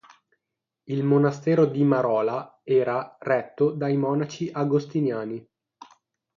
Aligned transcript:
Il 0.85 1.03
monastero 1.03 1.65
di 1.67 1.83
Marola 1.83 2.59
era 2.63 3.17
retto 3.19 3.69
dai 3.69 3.97
monaci 3.97 4.49
agostiniani. 4.51 5.47